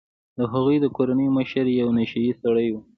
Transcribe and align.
د 0.37 0.39
هغوی 0.51 0.77
د 0.81 0.85
کورنۍ 0.95 1.27
مشر 1.37 1.65
یو 1.81 1.89
نشه 1.99 2.19
يي 2.25 2.33
سړی 2.41 2.67
و. 2.71 2.75